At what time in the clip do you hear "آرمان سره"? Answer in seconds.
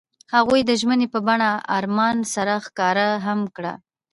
1.77-2.53